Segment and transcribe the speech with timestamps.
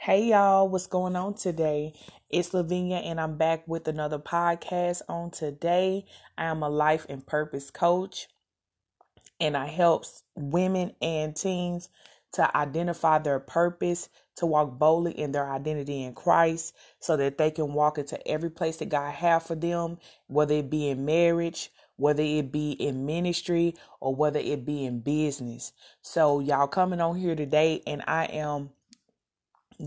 [0.00, 1.92] Hey y'all, what's going on today?
[2.30, 6.06] It's Lavinia and I'm back with another podcast on today.
[6.38, 8.28] I am a life and purpose coach
[9.40, 10.04] and I help
[10.36, 11.88] women and teens
[12.34, 17.50] to identify their purpose, to walk boldly in their identity in Christ so that they
[17.50, 21.72] can walk into every place that God has for them, whether it be in marriage,
[21.96, 25.72] whether it be in ministry or whether it be in business.
[26.02, 28.70] So y'all coming on here today and I am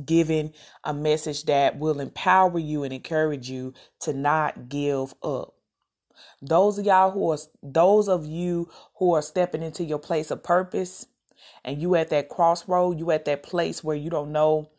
[0.06, 0.54] giving
[0.84, 5.54] a message that will empower you and encourage you to not give up.
[6.42, 10.44] Those of y'all who are those of you who are stepping into your place of
[10.44, 11.08] purpose
[11.64, 14.70] and you at that crossroad, you at that place where you don't know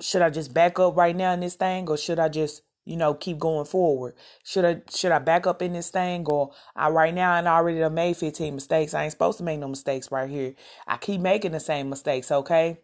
[0.00, 2.96] should I just back up right now in this thing or should I just you
[2.96, 4.14] know keep going forward?
[4.44, 7.80] Should i should i back up in this thing or i right now and already
[7.80, 8.94] done made 15 mistakes.
[8.94, 10.54] I ain't supposed to make no mistakes right here.
[10.86, 12.78] I keep making the same mistakes okay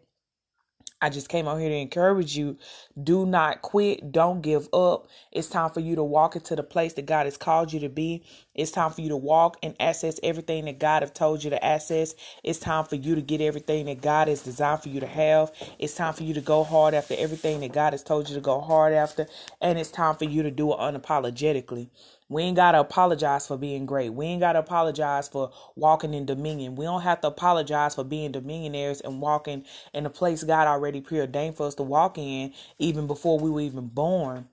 [1.01, 2.59] I just came out here to encourage you.
[3.03, 4.13] Do not quit.
[4.13, 5.09] Don't give up.
[5.33, 7.89] It's time for you to walk into the place that God has called you to
[7.91, 8.25] be.
[8.55, 11.65] It's time for you to walk and access everything that God have told you to
[11.65, 12.15] access.
[12.45, 15.53] It's time for you to get everything that God has designed for you to have.
[15.79, 18.43] It's time for you to go hard after everything that God has told you to
[18.43, 19.27] go hard after.
[19.61, 21.91] And it's time for you to do it unapologetically.
[22.29, 24.11] We ain't got to apologize for being great.
[24.11, 26.77] We ain't got to apologize for walking in dominion.
[26.77, 31.01] We don't have to apologize for being dominionaires and walking in a place God already
[31.01, 34.49] preordained for us to walk in even before we were even born.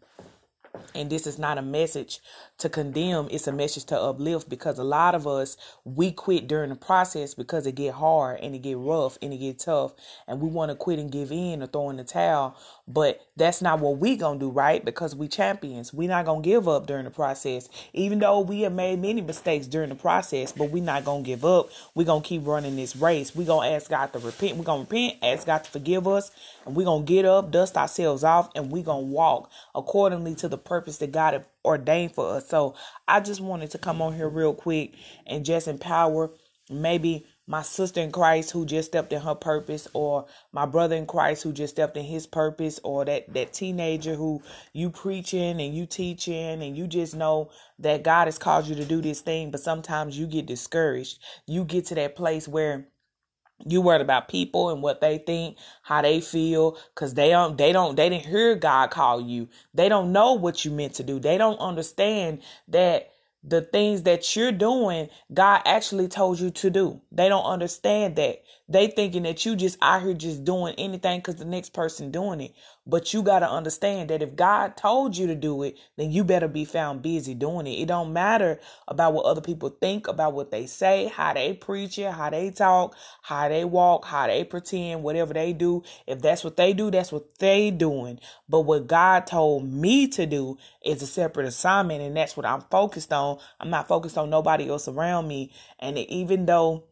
[0.96, 2.20] And this is not a message
[2.62, 6.72] to condemn, it's a message to uplift because a lot of us we quit during
[6.72, 9.94] the process because it get hard and it get rough and it get tough
[10.28, 12.58] and we want to quit and give in or throw in the towel.
[12.88, 14.84] But that's not what we gonna do, right?
[14.86, 15.94] Because we champions.
[15.94, 17.70] we not gonna give up during the process.
[17.94, 21.46] Even though we have made many mistakes during the process, but we not gonna give
[21.46, 21.70] up.
[21.96, 23.36] we gonna keep running this race.
[23.36, 24.58] we gonna ask God to repent.
[24.58, 26.32] we gonna repent, ask God to forgive us,
[26.66, 30.58] and we gonna get up, dust ourselves off, and we gonna walk accordingly to the
[30.58, 32.48] purpose that God ordained for us.
[32.48, 32.76] So
[33.08, 34.96] I just wanted to come on here real quick
[35.26, 36.32] and just empower
[36.70, 41.06] maybe my sister in Christ who just stepped in her purpose or my brother in
[41.06, 45.76] Christ who just stepped in his purpose or that that teenager who you preaching and
[45.76, 49.52] you teaching and you just know that God has called you to do this thing
[49.52, 51.20] but sometimes you get discouraged.
[51.46, 52.88] You get to that place where
[53.68, 57.72] you worried about people and what they think how they feel because they don't they
[57.72, 59.50] don't they didn't hear god call you.
[59.74, 61.20] They don't know what you meant to do.
[61.20, 63.12] They don't understand that
[63.44, 67.02] the things that you're doing god actually told you to do.
[67.12, 68.44] They don't understand that.
[68.70, 72.42] They thinking that you just out here just doing anything because the next person doing
[72.42, 72.54] it
[72.92, 76.26] but you got to understand that if God told you to do it, then you
[76.26, 77.80] better be found busy doing it.
[77.80, 81.98] It don't matter about what other people think, about what they say, how they preach
[81.98, 85.84] it, how they talk, how they walk, how they pretend, whatever they do.
[86.06, 88.20] If that's what they do, that's what they doing.
[88.50, 92.66] But what God told me to do is a separate assignment, and that's what I'm
[92.70, 93.40] focused on.
[93.62, 95.54] I'm not focused on nobody else around me.
[95.80, 96.84] And even though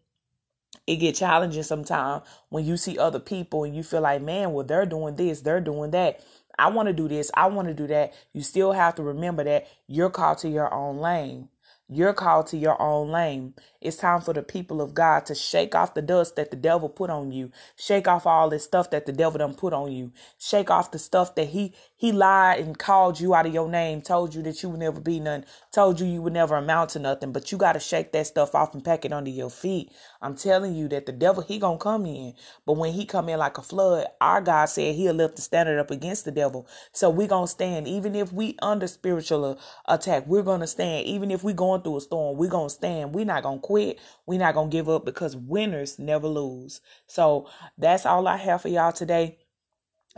[0.88, 4.66] it get challenging sometimes when you see other people and you feel like, man, well,
[4.66, 6.22] they're doing this, they're doing that.
[6.58, 8.14] I want to do this, I want to do that.
[8.34, 11.50] You still have to remember that you're called to your own lane.
[11.90, 13.56] You're called to your own lane.
[13.82, 16.90] It's time for the people of God to shake off the dust that the devil
[16.90, 17.52] put on you.
[17.78, 20.12] Shake off all this stuff that the devil done put on you.
[20.40, 24.02] Shake off the stuff that he he lied and called you out of your name,
[24.02, 27.00] told you that you would never be none, told you you would never amount to
[27.00, 27.34] nothing.
[27.34, 29.92] But you got to shake that stuff off and pack it under your feet.
[30.22, 32.34] I'm telling you that the devil he gonna come in,
[32.66, 35.80] but when he come in like a flood, our God said he'll lift the standard
[35.80, 36.68] up against the devil.
[36.94, 41.06] So we gonna stand, even if we under spiritual attack, we're gonna stand.
[41.06, 43.14] Even if we going going through a storm, we're going to stand.
[43.14, 44.00] We're not going to quit.
[44.26, 46.82] We're not going to give up because winners never lose.
[47.08, 49.38] So that's all I have for y'all today.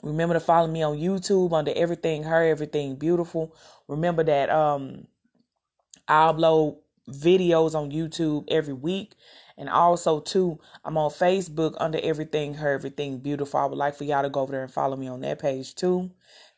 [0.03, 3.55] Remember to follow me on YouTube under Everything Her, Everything Beautiful.
[3.87, 5.07] Remember that um
[6.07, 6.77] I upload
[7.09, 9.15] videos on YouTube every week.
[9.57, 13.59] And also, too, I'm on Facebook under Everything Her, Everything Beautiful.
[13.59, 15.75] I would like for y'all to go over there and follow me on that page,
[15.75, 16.09] too.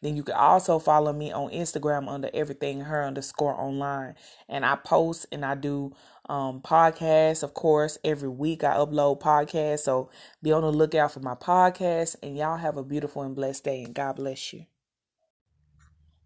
[0.03, 4.15] Then you can also follow me on Instagram under everything her underscore online.
[4.49, 5.93] And I post and I do
[6.29, 9.81] um podcasts, of course, every week I upload podcasts.
[9.81, 10.11] So
[10.43, 12.17] be on the lookout for my podcast.
[12.23, 13.83] And y'all have a beautiful and blessed day.
[13.83, 14.65] And God bless you.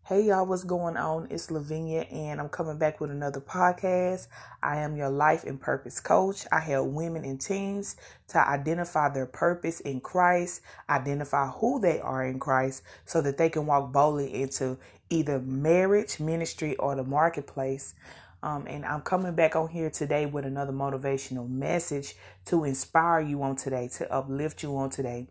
[0.08, 1.28] Hey y'all, what's going on?
[1.30, 4.28] It's Lavinia, and I'm coming back with another podcast.
[4.64, 6.46] I am your life and purpose coach.
[6.50, 7.98] I help women and teens
[8.30, 13.50] to identify their purpose in Christ, identify who they are in Christ, so that they
[13.50, 14.78] can walk boldly into
[15.10, 17.94] either marriage, ministry, or the marketplace.
[18.42, 22.16] Um, and I'm coming back on here today with another motivational message
[22.46, 25.28] to inspire you on today, to uplift you on today.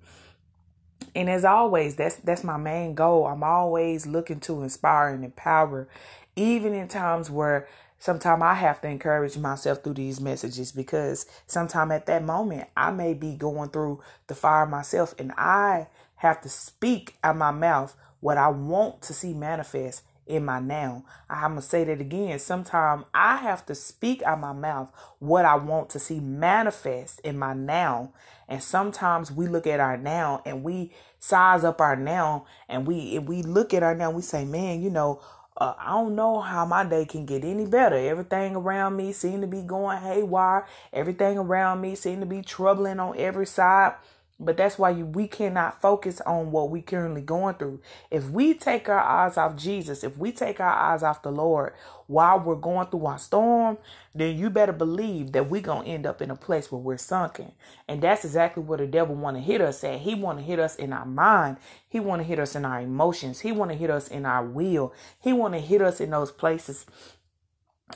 [1.17, 3.27] And as always, that's that's my main goal.
[3.27, 5.89] I'm always looking to inspire and empower,
[6.37, 7.67] even in times where
[7.99, 12.91] sometimes I have to encourage myself through these messages because sometimes at that moment I
[12.91, 15.87] may be going through the fire myself and I
[16.17, 21.05] have to speak out my mouth what I want to see manifest in my now.
[21.31, 22.39] I'm going to say that again.
[22.39, 27.39] Sometimes I have to speak out my mouth what I want to see manifest in
[27.39, 28.13] my now.
[28.49, 33.19] And sometimes we look at our now and we size up our now and we
[33.19, 35.21] we look at our now we say, man, you know,
[35.57, 37.97] uh, I don't know how my day can get any better.
[37.97, 40.67] Everything around me seem to be going haywire.
[40.93, 43.95] Everything around me seem to be troubling on every side.
[44.39, 47.81] But that's why you, we cannot focus on what we currently going through.
[48.11, 51.73] If we take our eyes off Jesus, if we take our eyes off the Lord
[52.07, 53.79] while we're going through our storm,
[54.15, 56.99] then you better believe that we're going to end up in a place where we're
[56.99, 57.53] sunken.
[57.89, 60.01] And that's exactly what the devil want to hit us at.
[60.01, 61.57] He want to hit us in our mind.
[61.89, 63.41] He want to hit us in our emotions.
[63.41, 64.93] He want to hit us in our will.
[65.21, 66.85] He want to hit us in those places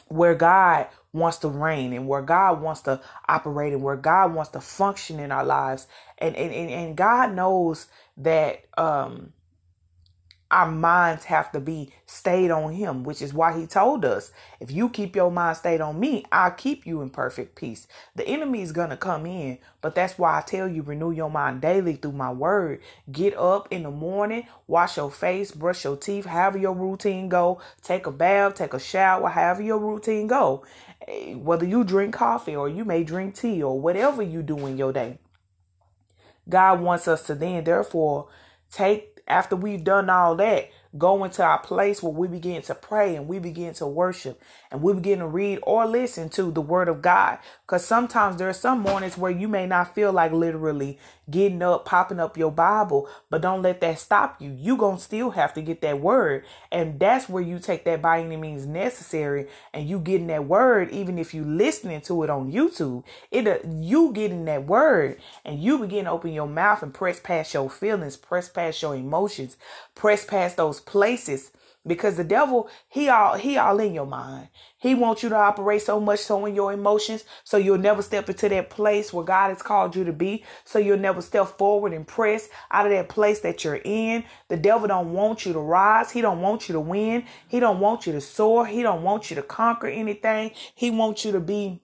[0.08, 4.50] where God wants to reign and where God wants to operate and where God wants
[4.52, 5.86] to function in our lives.
[6.18, 7.86] And and, and, God knows
[8.18, 9.32] that um
[10.50, 14.70] our minds have to be stayed on him, which is why he told us, if
[14.70, 17.86] you keep your mind stayed on me, I'll keep you in perfect peace.
[18.16, 21.30] The enemy is going to come in, but that's why I tell you, renew your
[21.30, 22.80] mind daily through my word.
[23.12, 27.60] Get up in the morning, wash your face, brush your teeth, however your routine go,
[27.82, 30.64] take a bath, take a shower, however your routine go.
[31.06, 34.76] Eh, whether you drink coffee or you may drink tea or whatever you do in
[34.76, 35.18] your day.
[36.48, 38.28] God wants us to then, therefore,
[38.72, 43.16] take after we've done all that, go into our place where we begin to pray
[43.16, 46.88] and we begin to worship and we begin to read or listen to the word
[46.88, 47.38] of God.
[47.66, 50.98] Because sometimes there are some mornings where you may not feel like literally
[51.30, 54.50] getting up, popping up your Bible, but don't let that stop you.
[54.50, 56.44] You gonna still have to get that word.
[56.70, 60.90] And that's where you take that by any means necessary and you getting that word,
[60.90, 65.62] even if you listening to it on YouTube, it uh, you getting that word and
[65.62, 69.56] you begin to open your mouth and press past your feelings, press past your emotions,
[69.94, 71.52] press past those places
[71.86, 74.48] because the devil he all he all in your mind.
[74.78, 78.28] He wants you to operate so much so in your emotions so you'll never step
[78.28, 80.44] into that place where god has called you to be.
[80.64, 84.24] So you'll never step forward and press out of that place that you're in.
[84.48, 86.10] The devil don't want you to rise.
[86.10, 87.24] He don't want you to win.
[87.48, 88.66] He don't want you to soar.
[88.66, 90.52] He don't want you to conquer anything.
[90.74, 91.80] He wants you to be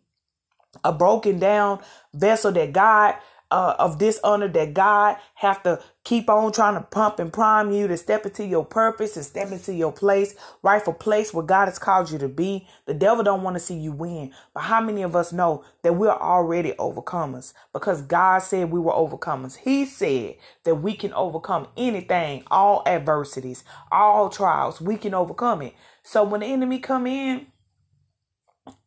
[0.84, 1.80] a broken down
[2.12, 3.16] vessel that god
[3.50, 7.88] uh, of dishonor that God have to keep on trying to pump and prime you
[7.88, 11.80] to step into your purpose and step into your place, rightful place where God has
[11.80, 12.64] called you to be.
[12.84, 14.32] The devil don't want to see you win.
[14.54, 18.92] But how many of us know that we're already overcomers because God said we were
[18.92, 19.56] overcomers.
[19.56, 25.74] He said that we can overcome anything, all adversities, all trials, we can overcome it.
[26.04, 27.48] So when the enemy come in,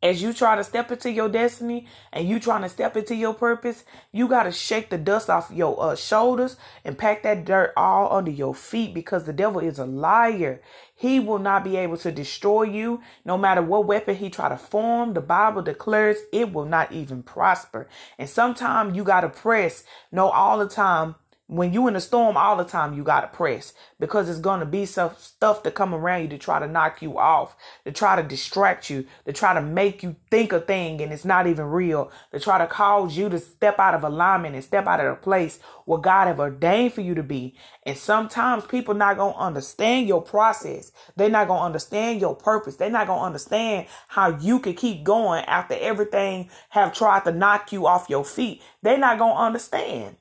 [0.01, 3.33] as you try to step into your destiny and you trying to step into your
[3.33, 7.73] purpose, you got to shake the dust off your uh, shoulders and pack that dirt
[7.75, 10.61] all under your feet because the devil is a liar.
[10.95, 14.57] He will not be able to destroy you no matter what weapon he try to
[14.57, 15.13] form.
[15.13, 17.87] The Bible declares it will not even prosper.
[18.17, 21.15] And sometimes you got to press, no, all the time
[21.49, 24.59] when you in a storm all the time you got to press because it's going
[24.59, 27.91] to be some stuff to come around you to try to knock you off to
[27.91, 31.47] try to distract you to try to make you think a thing and it's not
[31.47, 34.99] even real to try to cause you to step out of alignment and step out
[34.99, 37.55] of the place where god have ordained for you to be.
[37.83, 40.91] And sometimes people not going to understand your process.
[41.15, 42.75] They're not going to understand your purpose.
[42.75, 47.31] They're not going to understand how you can keep going after everything have tried to
[47.31, 48.61] knock you off your feet.
[48.81, 50.17] They're not going to understand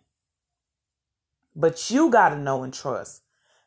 [1.59, 3.23] but you got to know and trust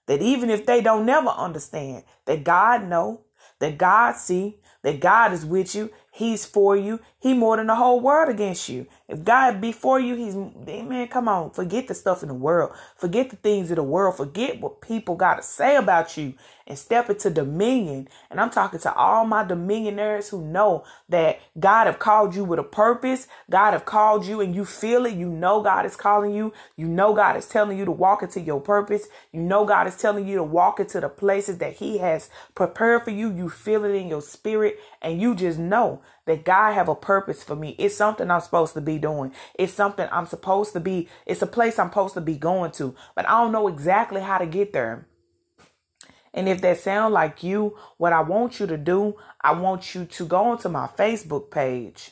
[0.08, 3.22] that even if they don't never understand, that God know,
[3.60, 7.00] that God see, that God is with you, He's for you.
[7.20, 8.86] He more than the whole world against you.
[9.08, 11.08] If God be for you, He's man.
[11.08, 12.74] Come on, forget the stuff in the world.
[12.98, 14.18] Forget the things of the world.
[14.18, 16.34] Forget what people got to say about you,
[16.68, 18.10] and step into dominion.
[18.30, 22.60] And I'm talking to all my dominionaires who know that God have called you with
[22.60, 23.28] a purpose.
[23.50, 25.14] God have called you, and you feel it.
[25.14, 26.52] You know God is calling you.
[26.76, 29.08] You know God is telling you to walk into your purpose.
[29.32, 33.04] You know God is telling you to walk into the places that He has prepared
[33.04, 33.32] for you.
[33.32, 37.44] You feel it in your spirit, and you just know that God have a purpose
[37.44, 37.76] for me.
[37.80, 39.34] It's something I'm supposed to be doing.
[39.56, 41.10] It's something I'm supposed to be.
[41.26, 44.38] It's a place I'm supposed to be going to, but I don't know exactly how
[44.38, 45.08] to get there.
[46.34, 50.06] And if that sound like you, what I want you to do, I want you
[50.06, 52.12] to go onto my Facebook page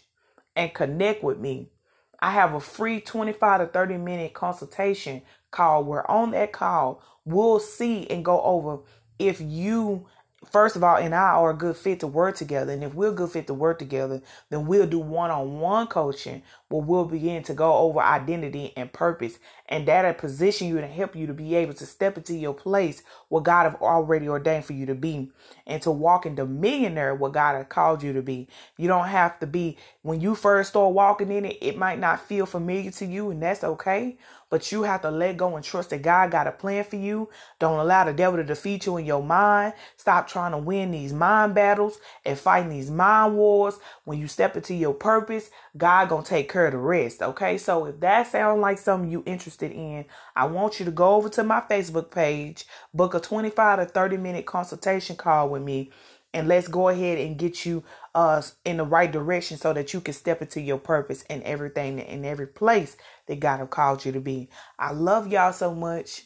[0.55, 1.71] and connect with me
[2.19, 7.59] I have a free 25 to 30 minute consultation call where on that call we'll
[7.59, 8.79] see and go over
[9.17, 10.07] if you
[10.51, 12.71] first of all, and I are a good fit to work together.
[12.71, 16.41] And if we're good fit to work together, then we'll do one on one coaching
[16.69, 19.39] where we'll begin to go over identity and purpose.
[19.67, 23.03] And that'll position you and help you to be able to step into your place
[23.29, 25.31] where God have already ordained for you to be
[25.67, 28.47] and to walk in the millionaire what God has called you to be.
[28.77, 32.27] You don't have to be, when you first start walking in it, it might not
[32.27, 34.17] feel familiar to you, and that's okay.
[34.49, 37.29] But you have to let go and trust that God got a plan for you.
[37.59, 39.73] Don't allow the devil to defeat you in your mind.
[39.97, 43.77] Stop trying to win these mind battles and fighting these mind wars.
[44.05, 47.21] When you step into your purpose, God gonna take care of the rest.
[47.21, 47.57] Okay.
[47.57, 51.29] So if that sounds like something you interested in, I want you to go over
[51.29, 55.91] to my Facebook page, book a 25 to 30 minute consultation call with me
[56.33, 57.83] and let's go ahead and get you
[58.15, 61.99] uh in the right direction so that you can step into your purpose and everything
[61.99, 64.49] in every place that God have called you to be.
[64.77, 66.23] I love y'all so much.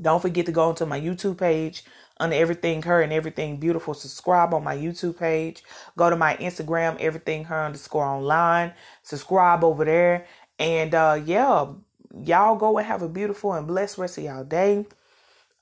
[0.00, 1.84] Don't forget to go onto my YouTube page
[2.20, 3.94] under everything her and everything beautiful.
[3.94, 5.64] Subscribe on my YouTube page.
[5.96, 8.74] Go to my Instagram, everything her underscore online.
[9.02, 10.26] Subscribe over there.
[10.58, 11.66] And uh yeah,
[12.14, 14.86] y'all go and have a beautiful and blessed rest of y'all day.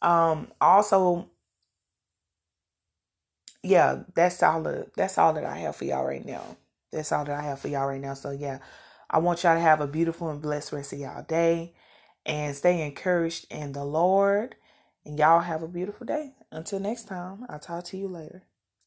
[0.03, 1.31] Um also
[3.69, 6.57] yeah, that's all the that's all that I have for y'all right now.
[6.93, 8.15] That's all that I have for y'all right now.
[8.15, 8.61] So yeah,
[9.11, 11.75] I want y'all to have a beautiful and blessed rest of y'all day
[12.27, 14.57] and stay encouraged in the Lord.
[15.05, 16.33] And y'all have a beautiful day.
[16.53, 18.45] Until next time, I'll talk to you later.